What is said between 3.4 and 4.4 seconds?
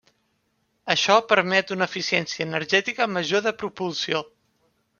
de propulsió.